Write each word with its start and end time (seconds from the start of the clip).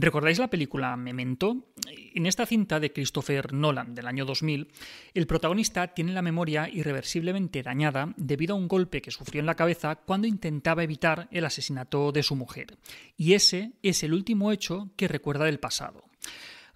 ¿Recordáis 0.00 0.38
la 0.38 0.46
película 0.46 0.96
Memento? 0.96 1.72
En 2.14 2.26
esta 2.26 2.46
cinta 2.46 2.78
de 2.78 2.92
Christopher 2.92 3.52
Nolan 3.52 3.96
del 3.96 4.06
año 4.06 4.24
2000, 4.24 4.68
el 5.12 5.26
protagonista 5.26 5.88
tiene 5.88 6.12
la 6.12 6.22
memoria 6.22 6.68
irreversiblemente 6.68 7.64
dañada 7.64 8.14
debido 8.16 8.54
a 8.54 8.58
un 8.58 8.68
golpe 8.68 9.02
que 9.02 9.10
sufrió 9.10 9.40
en 9.40 9.46
la 9.46 9.56
cabeza 9.56 9.96
cuando 9.96 10.28
intentaba 10.28 10.84
evitar 10.84 11.26
el 11.32 11.44
asesinato 11.44 12.12
de 12.12 12.22
su 12.22 12.36
mujer. 12.36 12.78
Y 13.16 13.32
ese 13.32 13.72
es 13.82 14.04
el 14.04 14.14
último 14.14 14.52
hecho 14.52 14.88
que 14.94 15.08
recuerda 15.08 15.46
del 15.46 15.58
pasado. 15.58 16.07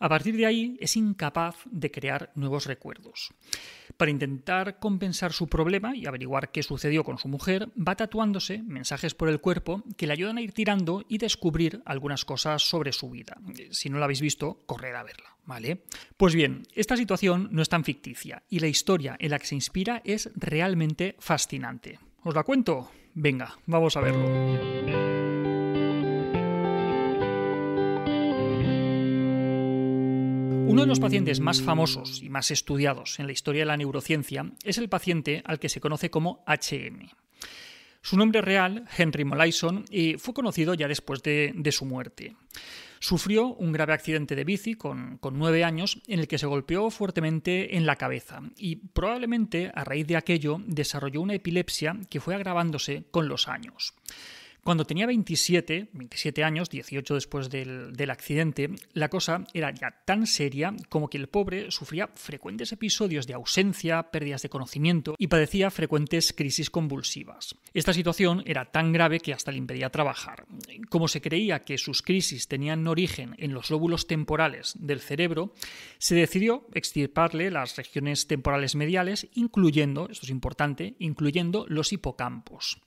A 0.02 0.08
partir 0.08 0.36
de 0.36 0.46
ahí 0.46 0.76
es 0.80 0.96
incapaz 0.96 1.54
de 1.70 1.92
crear 1.92 2.32
nuevos 2.34 2.66
recuerdos. 2.66 3.32
Para 3.96 4.10
intentar 4.10 4.80
compensar 4.80 5.32
su 5.32 5.46
problema 5.46 5.94
y 5.94 6.06
averiguar 6.06 6.50
qué 6.50 6.64
sucedió 6.64 7.04
con 7.04 7.18
su 7.18 7.28
mujer, 7.28 7.68
va 7.78 7.94
tatuándose 7.94 8.64
mensajes 8.64 9.14
por 9.14 9.28
el 9.28 9.40
cuerpo 9.40 9.84
que 9.96 10.08
le 10.08 10.14
ayudan 10.14 10.38
a 10.38 10.40
ir 10.40 10.50
tirando 10.50 11.04
y 11.08 11.18
descubrir 11.18 11.82
algunas 11.84 12.24
cosas 12.24 12.64
sobre 12.64 12.90
su 12.90 13.10
vida. 13.10 13.36
Si 13.70 13.90
no 13.90 13.98
la 13.98 14.06
habéis 14.06 14.20
visto, 14.20 14.64
corred 14.66 14.92
a 14.92 15.04
verla, 15.04 15.36
¿vale? 15.44 15.84
Pues 16.16 16.34
bien, 16.34 16.64
esta 16.74 16.96
situación 16.96 17.50
no 17.52 17.62
es 17.62 17.68
tan 17.68 17.84
ficticia 17.84 18.42
y 18.48 18.58
la 18.58 18.66
historia 18.66 19.14
en 19.20 19.30
la 19.30 19.38
que 19.38 19.46
se 19.46 19.54
inspira 19.54 20.02
es 20.04 20.32
realmente 20.34 21.14
fascinante. 21.20 22.00
¿Os 22.24 22.34
la 22.34 22.42
cuento? 22.42 22.90
Venga, 23.14 23.56
vamos 23.66 23.96
a 23.96 24.00
verlo. 24.00 25.21
Uno 30.64 30.82
de 30.82 30.86
los 30.86 31.00
pacientes 31.00 31.40
más 31.40 31.60
famosos 31.60 32.22
y 32.22 32.28
más 32.28 32.50
estudiados 32.50 33.18
en 33.18 33.26
la 33.26 33.32
historia 33.32 33.62
de 33.62 33.66
la 33.66 33.76
neurociencia 33.76 34.52
es 34.64 34.78
el 34.78 34.88
paciente 34.88 35.42
al 35.44 35.58
que 35.58 35.68
se 35.68 35.80
conoce 35.80 36.10
como 36.10 36.44
HM. 36.46 37.10
Su 38.00 38.16
nombre 38.16 38.40
real, 38.40 38.84
Henry 38.96 39.24
Molaison, 39.24 39.84
fue 40.18 40.34
conocido 40.34 40.74
ya 40.74 40.88
después 40.88 41.22
de, 41.22 41.72
su 41.72 41.84
muerte. 41.84 42.36
Sufrió 42.98 43.46
un 43.46 43.72
grave 43.72 43.92
accidente 43.92 44.34
de 44.34 44.44
bici 44.44 44.74
con, 44.74 45.20
nueve 45.32 45.62
años 45.62 46.00
en 46.06 46.18
el 46.18 46.28
que 46.28 46.38
se 46.38 46.46
golpeó 46.46 46.90
fuertemente 46.90 47.76
en 47.76 47.86
la 47.86 47.96
cabeza 47.96 48.40
y 48.56 48.76
probablemente 48.76 49.70
a 49.74 49.84
raíz 49.84 50.06
de 50.06 50.16
aquello 50.16 50.58
desarrolló 50.66 51.20
una 51.20 51.34
epilepsia 51.34 51.96
que 52.10 52.20
fue 52.20 52.34
agravándose 52.34 53.04
con 53.10 53.28
los 53.28 53.46
años. 53.46 53.94
Cuando 54.64 54.84
tenía 54.84 55.06
27, 55.06 55.88
27 55.92 56.44
años, 56.44 56.70
18 56.70 57.14
después 57.14 57.50
del, 57.50 57.94
del, 57.94 58.10
accidente, 58.10 58.70
la 58.92 59.08
cosa 59.08 59.44
era 59.54 59.72
ya 59.72 59.90
tan 60.04 60.24
seria 60.24 60.72
como 60.88 61.10
que 61.10 61.18
el 61.18 61.28
pobre 61.28 61.72
sufría 61.72 62.08
frecuentes 62.14 62.70
episodios 62.70 63.26
de 63.26 63.34
ausencia, 63.34 64.04
pérdidas 64.04 64.42
de 64.42 64.50
conocimiento 64.50 65.16
y 65.18 65.26
padecía 65.26 65.72
frecuentes 65.72 66.32
crisis 66.32 66.70
convulsivas. 66.70 67.56
Esta 67.74 67.92
situación 67.92 68.44
era 68.46 68.66
tan 68.66 68.92
grave 68.92 69.18
que 69.18 69.32
hasta 69.32 69.50
le 69.50 69.58
impedía 69.58 69.90
trabajar. 69.90 70.46
Como 70.88 71.08
se 71.08 71.20
creía 71.20 71.64
que 71.64 71.76
sus 71.76 72.00
crisis 72.00 72.46
tenían 72.46 72.86
origen 72.86 73.34
en 73.38 73.54
los 73.54 73.68
lóbulos 73.68 74.06
temporales 74.06 74.74
del 74.78 75.00
cerebro, 75.00 75.54
se 75.98 76.14
decidió 76.14 76.68
extirparle 76.72 77.50
las 77.50 77.76
regiones 77.76 78.28
temporales 78.28 78.76
mediales, 78.76 79.26
incluyendo, 79.34 80.08
esto 80.08 80.26
es 80.26 80.30
importante, 80.30 80.94
incluyendo 81.00 81.66
los 81.68 81.92
hipocampos. 81.92 82.80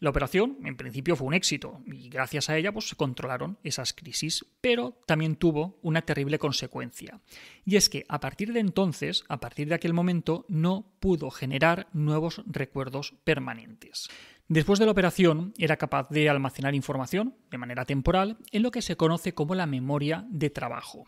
La 0.00 0.10
operación, 0.10 0.58
en 0.64 0.76
principio, 0.76 1.16
fue 1.16 1.26
un 1.26 1.34
éxito 1.34 1.80
y 1.86 2.08
gracias 2.08 2.50
a 2.50 2.56
ella 2.56 2.72
pues, 2.72 2.88
se 2.88 2.96
controlaron 2.96 3.58
esas 3.62 3.92
crisis, 3.92 4.44
pero 4.60 4.98
también 5.06 5.36
tuvo 5.36 5.78
una 5.82 6.02
terrible 6.02 6.38
consecuencia. 6.38 7.20
Y 7.64 7.76
es 7.76 7.88
que 7.88 8.04
a 8.08 8.20
partir 8.20 8.52
de 8.52 8.60
entonces, 8.60 9.24
a 9.28 9.40
partir 9.40 9.68
de 9.68 9.76
aquel 9.76 9.94
momento, 9.94 10.44
no 10.48 10.92
pudo 11.00 11.30
generar 11.30 11.88
nuevos 11.92 12.42
recuerdos 12.46 13.14
permanentes. 13.24 14.08
Después 14.48 14.78
de 14.78 14.84
la 14.84 14.92
operación, 14.92 15.54
era 15.56 15.78
capaz 15.78 16.10
de 16.10 16.28
almacenar 16.28 16.74
información 16.74 17.34
de 17.50 17.56
manera 17.56 17.86
temporal 17.86 18.36
en 18.52 18.62
lo 18.62 18.70
que 18.70 18.82
se 18.82 18.94
conoce 18.94 19.32
como 19.32 19.54
la 19.54 19.64
memoria 19.64 20.26
de 20.28 20.50
trabajo. 20.50 21.06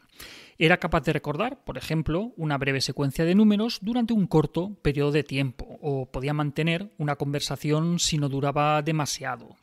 Era 0.56 0.78
capaz 0.78 1.02
de 1.02 1.12
recordar, 1.12 1.62
por 1.62 1.76
ejemplo, 1.76 2.32
una 2.38 2.56
breve 2.56 2.80
secuencia 2.80 3.26
de 3.26 3.34
números 3.34 3.78
durante 3.82 4.14
un 4.14 4.26
corto 4.26 4.76
periodo 4.80 5.12
de 5.12 5.22
tiempo, 5.22 5.78
o 5.82 6.10
podía 6.10 6.32
mantener 6.32 6.90
una 6.96 7.16
conversación 7.16 7.98
si 7.98 8.16
no 8.16 8.30
duraba 8.30 8.80
demasiado. 8.80 9.56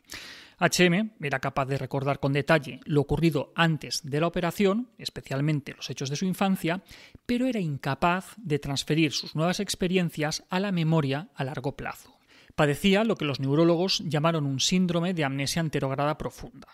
HM 0.60 1.14
era 1.20 1.40
capaz 1.40 1.66
de 1.66 1.80
recordar 1.80 2.20
con 2.20 2.32
detalle 2.32 2.80
lo 2.86 3.02
ocurrido 3.02 3.52
antes 3.56 4.02
de 4.04 4.20
la 4.20 4.28
operación, 4.28 4.90
especialmente 5.00 5.74
los 5.74 5.90
hechos 5.90 6.12
de 6.12 6.16
su 6.16 6.26
infancia, 6.26 6.84
pero 7.26 7.48
era 7.48 7.60
incapaz 7.60 8.36
de 8.38 8.60
transferir 8.60 9.14
sus 9.14 9.36
nuevas 9.36 9.60
experiencias 9.60 10.44
a 10.52 10.60
la 10.60 10.72
memoria 10.72 11.30
a 11.34 11.44
largo 11.44 11.76
plazo. 11.76 12.13
Padecía 12.56 13.04
lo 13.04 13.16
que 13.16 13.26
los 13.26 13.40
neurólogos 13.40 14.00
llamaron 14.06 14.46
un 14.46 14.60
síndrome 14.60 15.14
de 15.14 15.24
amnesia 15.24 15.60
anterograda 15.60 16.18
profunda. 16.18 16.68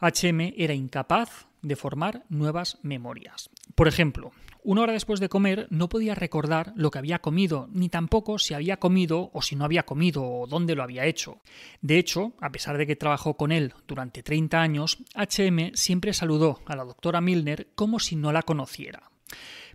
HM 0.00 0.54
era 0.56 0.74
incapaz 0.74 1.46
de 1.60 1.76
formar 1.76 2.24
nuevas 2.28 2.78
memorias. 2.82 3.50
Por 3.74 3.88
ejemplo, 3.88 4.32
una 4.64 4.82
hora 4.82 4.92
después 4.92 5.20
de 5.20 5.28
comer 5.28 5.66
no 5.70 5.88
podía 5.88 6.14
recordar 6.14 6.72
lo 6.76 6.90
que 6.90 6.98
había 6.98 7.20
comido, 7.20 7.68
ni 7.72 7.88
tampoco 7.88 8.38
si 8.38 8.54
había 8.54 8.78
comido 8.78 9.30
o 9.32 9.42
si 9.42 9.54
no 9.54 9.64
había 9.64 9.84
comido 9.84 10.24
o 10.24 10.46
dónde 10.46 10.74
lo 10.74 10.82
había 10.82 11.06
hecho. 11.06 11.40
De 11.80 11.98
hecho, 11.98 12.32
a 12.40 12.50
pesar 12.50 12.78
de 12.78 12.86
que 12.86 12.96
trabajó 12.96 13.36
con 13.36 13.52
él 13.52 13.74
durante 13.86 14.22
30 14.22 14.60
años, 14.60 14.98
HM 15.14 15.72
siempre 15.74 16.12
saludó 16.12 16.60
a 16.66 16.76
la 16.76 16.84
doctora 16.84 17.20
Milner 17.20 17.68
como 17.74 17.98
si 17.98 18.16
no 18.16 18.32
la 18.32 18.42
conociera. 18.42 19.10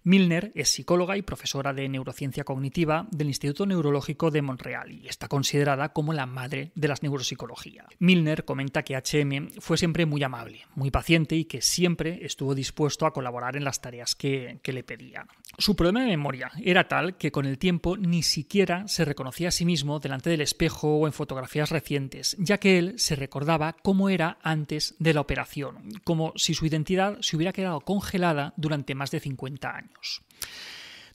Milner 0.04 0.52
es 0.56 0.70
psicóloga 0.70 1.18
y 1.18 1.22
profesora 1.22 1.74
de 1.74 1.90
neurociencia 1.90 2.44
cognitiva 2.44 3.08
del 3.12 3.28
Instituto 3.28 3.66
Neurológico 3.66 4.32
de 4.32 4.42
Montreal 4.42 4.92
y 4.92 5.08
está 5.08 5.28
considerada 5.28 5.94
como 5.94 6.14
la 6.14 6.26
madre 6.26 6.72
de 6.76 6.88
la 6.88 6.98
neuropsicología. 7.02 7.86
Milner 8.00 8.46
comenta 8.46 8.84
que 8.84 8.96
HM 8.96 9.60
fue 9.60 9.78
siempre 9.78 10.06
muy 10.06 10.24
amable, 10.24 10.66
muy 10.76 10.92
paciente 10.92 11.36
y 11.36 11.46
que 11.46 11.62
siempre 11.62 12.26
estuvo 12.26 12.56
dispuesto 12.56 13.06
a 13.06 13.14
colaborar 13.14 13.56
en 13.56 13.64
las 13.64 13.82
tareas 13.82 14.16
que, 14.16 14.60
le 14.68 14.84
pedían. 14.84 15.28
Su 15.58 15.76
problema 15.76 16.02
de 16.02 16.08
memoria 16.08 16.52
era 16.62 16.88
tal 16.90 17.18
que 17.18 17.32
con 17.32 17.46
el 17.46 17.58
tiempo 17.58 17.96
ni 17.96 18.22
siquiera 18.22 18.88
se 18.88 19.06
reconocía 19.06 19.48
a 19.48 19.52
sí 19.52 19.64
mismo 19.66 20.00
delante 20.00 20.30
del 20.30 20.42
espejo 20.42 20.98
o 20.98 21.08
en 21.08 21.14
fotografías 21.14 21.70
recientes, 21.70 22.36
ya 22.38 22.58
que 22.58 22.78
él 22.78 22.94
se 22.98 23.16
recordaba 23.16 23.74
cómo 23.82 24.10
era 24.10 24.38
antes 24.44 24.96
de 25.00 25.14
la 25.14 25.22
operación, 25.22 25.90
como 26.04 26.34
si 26.36 26.54
su 26.54 26.66
identidad 26.66 27.18
se 27.22 27.38
hubiera 27.38 27.54
quedado 27.54 27.80
congelada 27.82 28.54
durante 28.58 28.94
más 28.94 29.10
de 29.12 29.22
50 29.22 29.70
años. 29.70 29.97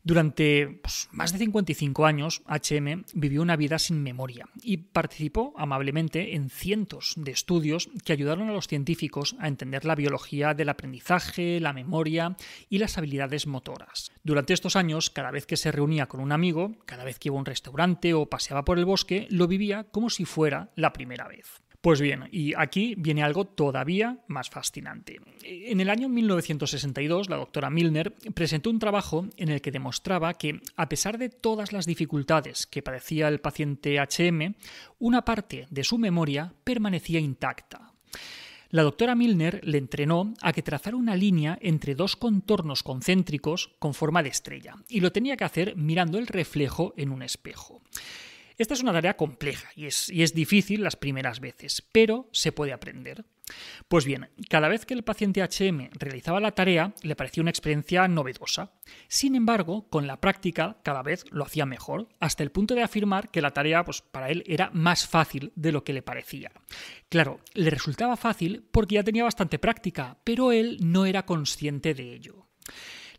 Durante 0.04 0.80
pues, 0.82 1.08
más 1.12 1.32
de 1.32 1.38
55 1.38 2.06
años, 2.06 2.42
HM 2.48 3.04
vivió 3.14 3.40
una 3.40 3.54
vida 3.54 3.78
sin 3.78 4.02
memoria 4.02 4.48
y 4.60 4.78
participó 4.78 5.54
amablemente 5.56 6.34
en 6.34 6.50
cientos 6.50 7.14
de 7.16 7.30
estudios 7.30 7.88
que 8.04 8.12
ayudaron 8.12 8.48
a 8.48 8.52
los 8.52 8.66
científicos 8.66 9.36
a 9.38 9.46
entender 9.46 9.84
la 9.84 9.94
biología 9.94 10.54
del 10.54 10.70
aprendizaje, 10.70 11.60
la 11.60 11.72
memoria 11.72 12.36
y 12.68 12.78
las 12.78 12.98
habilidades 12.98 13.46
motoras. 13.46 14.10
Durante 14.24 14.54
estos 14.54 14.74
años, 14.74 15.10
cada 15.10 15.30
vez 15.30 15.46
que 15.46 15.56
se 15.56 15.70
reunía 15.70 16.06
con 16.06 16.18
un 16.18 16.32
amigo, 16.32 16.74
cada 16.84 17.04
vez 17.04 17.20
que 17.20 17.28
iba 17.28 17.36
a 17.36 17.40
un 17.40 17.46
restaurante 17.46 18.12
o 18.12 18.26
paseaba 18.26 18.64
por 18.64 18.80
el 18.80 18.84
bosque, 18.84 19.28
lo 19.30 19.46
vivía 19.46 19.84
como 19.84 20.10
si 20.10 20.24
fuera 20.24 20.72
la 20.74 20.92
primera 20.92 21.28
vez. 21.28 21.61
Pues 21.82 22.00
bien, 22.00 22.28
y 22.30 22.54
aquí 22.56 22.94
viene 22.96 23.24
algo 23.24 23.44
todavía 23.44 24.18
más 24.28 24.48
fascinante. 24.50 25.20
En 25.42 25.80
el 25.80 25.90
año 25.90 26.08
1962, 26.08 27.28
la 27.28 27.36
doctora 27.36 27.70
Milner 27.70 28.14
presentó 28.34 28.70
un 28.70 28.78
trabajo 28.78 29.26
en 29.36 29.48
el 29.48 29.60
que 29.60 29.72
demostraba 29.72 30.34
que, 30.34 30.60
a 30.76 30.88
pesar 30.88 31.18
de 31.18 31.28
todas 31.28 31.72
las 31.72 31.84
dificultades 31.84 32.68
que 32.68 32.82
padecía 32.82 33.26
el 33.26 33.40
paciente 33.40 33.98
HM, 33.98 34.54
una 35.00 35.24
parte 35.24 35.66
de 35.70 35.82
su 35.82 35.98
memoria 35.98 36.54
permanecía 36.62 37.18
intacta. 37.18 37.92
La 38.70 38.84
doctora 38.84 39.16
Milner 39.16 39.60
le 39.64 39.78
entrenó 39.78 40.34
a 40.40 40.52
que 40.52 40.62
trazara 40.62 40.96
una 40.96 41.16
línea 41.16 41.58
entre 41.60 41.96
dos 41.96 42.14
contornos 42.14 42.84
concéntricos 42.84 43.72
con 43.80 43.92
forma 43.92 44.22
de 44.22 44.28
estrella, 44.28 44.76
y 44.88 45.00
lo 45.00 45.10
tenía 45.10 45.36
que 45.36 45.44
hacer 45.44 45.74
mirando 45.74 46.18
el 46.18 46.28
reflejo 46.28 46.94
en 46.96 47.10
un 47.10 47.22
espejo. 47.22 47.82
Esta 48.62 48.74
es 48.74 48.82
una 48.84 48.92
tarea 48.92 49.16
compleja 49.16 49.68
y 49.74 49.86
es, 49.86 50.34
difícil 50.34 50.84
las 50.84 50.94
primeras 50.94 51.40
veces, 51.40 51.82
pero 51.90 52.28
se 52.30 52.52
puede 52.52 52.72
aprender. 52.72 53.24
Pues 53.88 54.04
bien, 54.04 54.30
cada 54.48 54.68
vez 54.68 54.86
que 54.86 54.94
el 54.94 55.02
paciente 55.02 55.42
HM 55.42 55.90
realizaba 55.98 56.38
la 56.38 56.52
tarea 56.52 56.94
le 57.02 57.16
parecía 57.16 57.40
una 57.40 57.50
experiencia 57.50 58.06
novedosa. 58.06 58.70
Sin 59.08 59.34
embargo, 59.34 59.88
con 59.88 60.06
la 60.06 60.20
práctica 60.20 60.76
cada 60.84 61.02
vez 61.02 61.24
lo 61.32 61.44
hacía 61.44 61.66
mejor, 61.66 62.06
hasta 62.20 62.44
el 62.44 62.52
punto 62.52 62.76
de 62.76 62.84
afirmar 62.84 63.32
que 63.32 63.42
la 63.42 63.50
tarea 63.50 63.82
pues, 63.82 64.00
para 64.00 64.30
él 64.30 64.44
era 64.46 64.70
más 64.72 65.08
fácil 65.08 65.52
de 65.56 65.72
lo 65.72 65.82
que 65.82 65.92
le 65.92 66.02
parecía. 66.02 66.52
Claro, 67.08 67.40
le 67.54 67.68
resultaba 67.68 68.16
fácil 68.16 68.64
porque 68.70 68.94
ya 68.94 69.02
tenía 69.02 69.24
bastante 69.24 69.58
práctica, 69.58 70.18
pero 70.22 70.52
él 70.52 70.78
no 70.80 71.04
era 71.04 71.26
consciente 71.26 71.94
de 71.94 72.14
ello. 72.14 72.46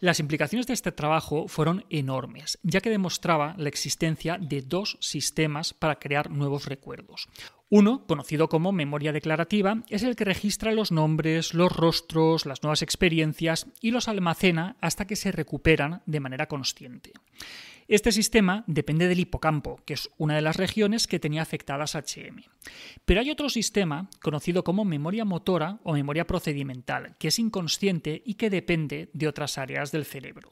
Las 0.04 0.20
implicaciones 0.20 0.68
de 0.68 0.74
este 0.74 0.92
trabajo 0.92 1.48
fueron 1.48 1.86
enormes, 1.90 2.60
ya 2.62 2.82
que 2.82 2.90
demostraba 2.90 3.56
la 3.58 3.70
existencia 3.70 4.38
de 4.38 4.62
dos 4.62 4.98
sistemas 5.00 5.74
para 5.74 5.98
crear 5.98 6.30
nuevos 6.30 6.66
recuerdos. 6.66 7.30
Uno, 7.70 8.06
conocido 8.06 8.50
como 8.50 8.74
memoria 8.74 9.14
declarativa, 9.14 9.82
es 9.88 10.04
el 10.04 10.18
que 10.18 10.26
registra 10.26 10.74
los 10.74 10.92
nombres, 10.92 11.54
los 11.54 11.72
rostros, 11.72 12.46
las 12.46 12.64
nuevas 12.64 12.82
experiencias 12.82 13.68
y 13.80 13.92
los 13.92 14.10
almacena 14.10 14.76
hasta 14.82 15.08
que 15.08 15.16
se 15.16 15.32
recuperan 15.32 16.02
de 16.06 16.20
manera 16.20 16.50
consciente. 16.50 17.14
Este 17.94 18.12
sistema 18.12 18.64
depende 18.66 19.08
del 19.08 19.20
hipocampo, 19.20 19.80
que 19.86 19.94
es 19.94 20.10
una 20.18 20.34
de 20.34 20.42
las 20.42 20.58
regiones 20.58 21.06
que 21.06 21.20
tenía 21.20 21.44
afectadas 21.44 21.94
HM. 21.94 22.42
Pero 23.06 23.22
hay 23.22 23.30
otro 23.30 23.50
sistema, 23.50 24.10
conocido 24.20 24.64
como 24.64 24.84
memoria 24.84 25.26
motora 25.26 25.78
o 25.84 25.94
memoria 25.94 26.26
procedimental, 26.26 27.16
que 27.20 27.28
es 27.28 27.38
inconsciente 27.38 28.24
y 28.26 28.34
que 28.34 28.50
depende 28.50 29.12
de 29.14 29.28
otras 29.28 29.60
áreas 29.60 29.92
del 29.92 30.06
cerebro. 30.06 30.50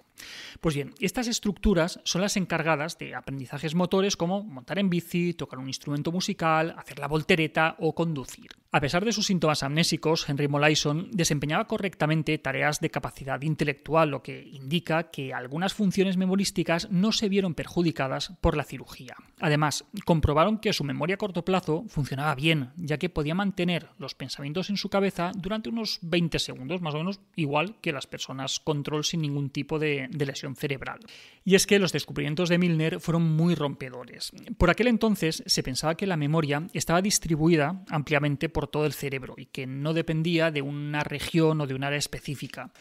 Pues 0.59 0.75
bien, 0.75 0.93
estas 0.99 1.25
estructuras 1.25 1.99
son 2.03 2.21
las 2.21 2.37
encargadas 2.37 2.99
de 2.99 3.15
aprendizajes 3.15 3.73
motores 3.73 4.15
como 4.15 4.43
montar 4.43 4.77
en 4.77 4.91
bici, 4.91 5.33
tocar 5.33 5.57
un 5.57 5.67
instrumento 5.67 6.11
musical, 6.11 6.75
hacer 6.77 6.99
la 6.99 7.07
voltereta 7.07 7.75
o 7.79 7.95
conducir. 7.95 8.51
A 8.73 8.79
pesar 8.79 9.03
de 9.03 9.11
sus 9.11 9.25
síntomas 9.25 9.63
amnésicos, 9.63 10.29
Henry 10.29 10.47
Molaison 10.47 11.09
desempeñaba 11.11 11.67
correctamente 11.67 12.37
tareas 12.37 12.79
de 12.79 12.89
capacidad 12.89 13.41
intelectual, 13.41 14.09
lo 14.09 14.23
que 14.23 14.43
indica 14.43 15.11
que 15.11 15.33
algunas 15.33 15.73
funciones 15.73 16.15
memorísticas 16.15 16.89
no 16.89 17.11
se 17.11 17.27
vieron 17.27 17.53
perjudicadas 17.53 18.31
por 18.39 18.55
la 18.55 18.63
cirugía. 18.63 19.17
Además, 19.41 19.85
comprobaron 20.05 20.59
que 20.59 20.71
su 20.71 20.83
memoria 20.83 21.15
a 21.15 21.17
corto 21.17 21.43
plazo 21.43 21.83
funcionaba 21.87 22.35
bien, 22.35 22.69
ya 22.77 22.97
que 22.97 23.09
podía 23.09 23.35
mantener 23.35 23.89
los 23.97 24.13
pensamientos 24.13 24.69
en 24.69 24.77
su 24.77 24.89
cabeza 24.89 25.31
durante 25.35 25.69
unos 25.69 25.99
20 26.03 26.37
segundos, 26.39 26.81
más 26.81 26.93
o 26.93 26.99
menos 26.99 27.19
igual 27.35 27.75
que 27.81 27.91
las 27.91 28.05
personas 28.05 28.59
control 28.59 29.03
sin 29.03 29.21
ningún 29.21 29.49
tipo 29.49 29.79
de, 29.79 30.07
de 30.11 30.25
lesión 30.25 30.55
cerebral. 30.55 30.99
Y 31.43 31.55
es 31.55 31.65
que 31.65 31.79
los 31.79 31.91
descubrimientos 31.91 32.49
de 32.49 32.59
Milner 32.59 32.99
fueron 32.99 33.35
muy 33.35 33.55
rompedores. 33.55 34.31
Por 34.57 34.69
aquel 34.69 34.87
entonces 34.87 35.43
se 35.45 35.63
pensaba 35.63 35.95
que 35.95 36.05
la 36.05 36.17
memoria 36.17 36.67
estaba 36.73 37.01
distribuida 37.01 37.83
ampliamente 37.89 38.47
por 38.47 38.67
todo 38.67 38.85
el 38.85 38.93
cerebro 38.93 39.33
y 39.37 39.47
que 39.47 39.65
no 39.65 39.93
dependía 39.93 40.51
de 40.51 40.61
una 40.61 41.03
región 41.03 41.61
o 41.61 41.67
de 41.67 41.73
un 41.73 41.83
área 41.83 41.97
específica, 41.97 42.71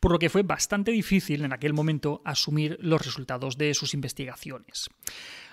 por 0.00 0.12
lo 0.12 0.18
que 0.18 0.30
fue 0.30 0.42
bastante 0.42 0.92
difícil 0.92 1.44
en 1.44 1.52
aquel 1.52 1.74
momento 1.74 2.22
asumir 2.24 2.78
los 2.80 3.04
resultados 3.04 3.58
de 3.58 3.74
sus 3.74 3.92
investigaciones. 3.92 4.88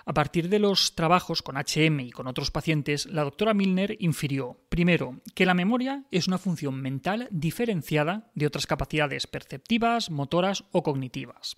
A 0.06 0.14
partir 0.14 0.50
de 0.50 0.60
los 0.60 0.96
trabajos 0.96 1.42
con 1.42 1.56
HM 1.56 2.02
y 2.02 2.12
con 2.12 2.28
otros 2.28 2.52
pacientes, 2.52 3.06
la 3.06 3.24
doctora 3.24 3.54
Milner 3.54 3.96
infirió, 4.00 4.60
primero, 4.70 5.22
que 5.34 5.46
la 5.46 5.54
memoria 5.54 6.04
es 6.12 6.28
una 6.28 6.38
función 6.38 6.82
mental 6.82 7.28
diferenciada 7.32 8.30
de 8.36 8.46
otras 8.46 8.68
capacidades 8.68 9.28
perceptivas, 9.28 10.12
motoras 10.12 10.66
o 10.72 10.84
cognitivas. 10.84 11.58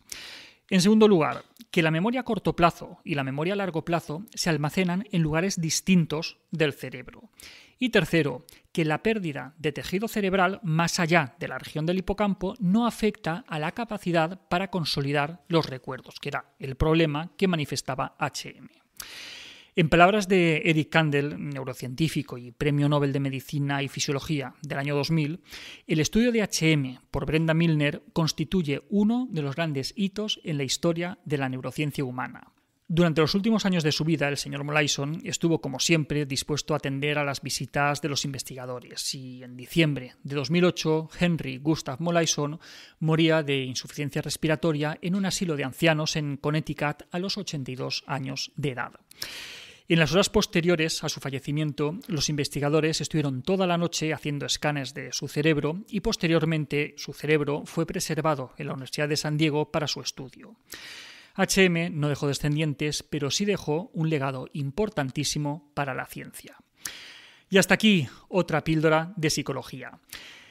En 0.69 0.81
segundo 0.81 1.07
lugar, 1.07 1.43
que 1.69 1.83
la 1.83 1.91
memoria 1.91 2.21
a 2.21 2.23
corto 2.23 2.55
plazo 2.55 2.99
y 3.03 3.13
la 3.13 3.23
memoria 3.23 3.53
a 3.53 3.57
largo 3.57 3.85
plazo 3.85 4.23
se 4.33 4.49
almacenan 4.49 5.05
en 5.11 5.21
lugares 5.21 5.61
distintos 5.61 6.39
del 6.49 6.73
cerebro. 6.73 7.29
Y 7.77 7.89
tercero, 7.89 8.45
que 8.71 8.85
la 8.85 9.03
pérdida 9.03 9.53
de 9.57 9.71
tejido 9.71 10.07
cerebral 10.07 10.59
más 10.63 10.99
allá 10.99 11.35
de 11.39 11.47
la 11.47 11.59
región 11.59 11.85
del 11.85 11.99
hipocampo 11.99 12.55
no 12.59 12.87
afecta 12.87 13.43
a 13.47 13.59
la 13.59 13.73
capacidad 13.73 14.47
para 14.47 14.71
consolidar 14.71 15.43
los 15.49 15.65
recuerdos, 15.65 16.19
que 16.19 16.29
era 16.29 16.55
el 16.57 16.75
problema 16.75 17.31
que 17.37 17.47
manifestaba 17.47 18.15
HM. 18.19 18.69
En 19.77 19.89
palabras 19.89 20.29
de 20.29 20.61
Eric 20.63 20.89
Kandel, 20.89 21.35
neurocientífico 21.37 22.37
y 22.37 22.51
premio 22.51 22.87
Nobel 22.87 23.11
de 23.11 23.19
Medicina 23.19 23.83
y 23.83 23.89
Fisiología 23.89 24.55
del 24.61 24.77
año 24.77 24.95
2000, 24.95 25.41
el 25.85 25.99
estudio 25.99 26.31
de 26.31 26.43
HM 26.43 27.01
por 27.11 27.25
Brenda 27.25 27.53
Milner 27.53 28.01
constituye 28.13 28.83
uno 28.89 29.27
de 29.29 29.41
los 29.41 29.57
grandes 29.57 29.91
hitos 29.97 30.39
en 30.45 30.57
la 30.57 30.63
historia 30.63 31.19
de 31.25 31.37
la 31.37 31.49
neurociencia 31.49 32.05
humana. 32.05 32.53
Durante 32.87 33.19
los 33.19 33.35
últimos 33.35 33.65
años 33.65 33.83
de 33.83 33.91
su 33.91 34.05
vida, 34.05 34.29
el 34.29 34.37
señor 34.37 34.63
Molaison 34.63 35.19
estuvo, 35.25 35.59
como 35.59 35.81
siempre, 35.81 36.25
dispuesto 36.25 36.73
a 36.73 36.77
atender 36.77 37.17
a 37.17 37.25
las 37.25 37.41
visitas 37.41 38.01
de 38.01 38.07
los 38.07 38.23
investigadores 38.23 39.13
y 39.13 39.43
en 39.43 39.57
diciembre 39.57 40.13
de 40.23 40.35
2008, 40.35 41.09
Henry 41.19 41.57
Gustav 41.57 41.99
Molaison 41.99 42.61
moría 42.99 43.43
de 43.43 43.57
insuficiencia 43.63 44.21
respiratoria 44.21 44.97
en 45.01 45.15
un 45.15 45.25
asilo 45.25 45.57
de 45.57 45.65
ancianos 45.65 46.15
en 46.15 46.37
Connecticut 46.37 47.03
a 47.11 47.19
los 47.19 47.37
82 47.37 48.05
años 48.07 48.53
de 48.55 48.69
edad. 48.69 48.93
En 49.87 49.99
las 49.99 50.13
horas 50.13 50.29
posteriores 50.29 51.03
a 51.03 51.09
su 51.09 51.19
fallecimiento, 51.19 51.99
los 52.07 52.29
investigadores 52.29 53.01
estuvieron 53.01 53.43
toda 53.43 53.67
la 53.67 53.77
noche 53.77 54.13
haciendo 54.13 54.47
escanes 54.47 54.95
de 54.95 55.13
su 55.13 55.27
cerebro 55.27 55.83
y 55.87 55.99
posteriormente 55.99 56.95
su 56.97 57.13
cerebro 57.13 57.61
fue 57.65 57.85
preservado 57.85 58.51
en 58.57 58.65
la 58.65 58.73
Universidad 58.73 59.07
de 59.07 59.15
San 59.15 59.37
Diego 59.37 59.71
para 59.71 59.85
su 59.85 60.01
estudio. 60.01 60.55
HM 61.37 61.99
no 61.99 62.09
dejó 62.09 62.27
descendientes, 62.27 63.03
pero 63.03 63.29
sí 63.29 63.45
dejó 63.45 63.91
un 63.93 64.09
legado 64.09 64.47
importantísimo 64.53 65.69
para 65.75 65.93
la 65.93 66.07
ciencia. 66.07 66.57
Y 67.51 67.59
hasta 67.59 67.75
aquí 67.75 68.07
otra 68.27 68.63
píldora 68.63 69.13
de 69.17 69.29
psicología. 69.29 69.99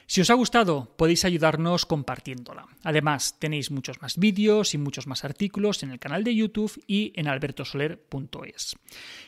Si 0.07 0.21
os 0.21 0.29
ha 0.29 0.35
gustado, 0.35 0.93
podéis 0.97 1.25
ayudarnos 1.25 1.85
compartiéndola. 1.85 2.67
Además, 2.83 3.37
tenéis 3.39 3.71
muchos 3.71 4.01
más 4.01 4.17
vídeos 4.17 4.73
y 4.75 4.77
muchos 4.77 5.07
más 5.07 5.25
artículos 5.25 5.81
en 5.81 5.91
el 5.91 5.99
canal 5.99 6.23
de 6.23 6.35
YouTube 6.35 6.79
y 6.85 7.11
en 7.15 7.27
albertosoler.es. 7.27 8.75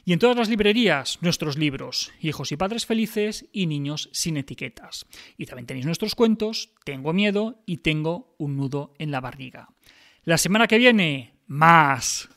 Y 0.06 0.13
en 0.13 0.19
todas 0.19 0.38
las 0.38 0.50
librerías, 0.50 1.18
nuestros 1.21 1.57
libros, 1.57 2.12
Hijos 2.21 2.51
y 2.51 2.57
Padres 2.57 2.85
Felices 2.85 3.45
y 3.51 3.65
Niños 3.65 4.09
sin 4.13 4.38
etiquetas. 4.38 5.07
Y 5.38 5.47
también 5.47 5.65
tenéis 5.65 5.85
nuestros 5.85 6.13
cuentos, 6.13 6.69
Tengo 6.85 7.12
miedo 7.12 7.63
y 7.65 7.77
tengo 7.77 8.35
un 8.38 8.56
nudo 8.56 8.94
en 9.00 9.12
la 9.12 9.19
barriga. 9.19 9.69
La 10.23 10.38
semana 10.38 10.68
que 10.68 10.77
viene, 10.77 11.33
más. 11.47 12.30